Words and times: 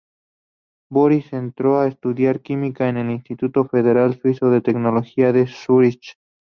Boris 0.89 1.31
entró 1.31 1.77
a 1.79 1.85
estudiar 1.85 2.41
química 2.41 2.89
en 2.89 2.97
el 2.97 3.11
Instituto 3.11 3.65
Federal 3.67 4.17
Suizo 4.19 4.49
de 4.49 4.61
Tecnología, 4.61 5.31
de 5.31 5.45
Zürich. 5.45 6.17